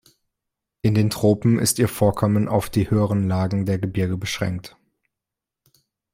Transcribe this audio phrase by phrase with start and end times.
[0.81, 4.75] In den Tropen ist ihr Vorkommen auf die höheren Lagen der Gebirge beschränkt.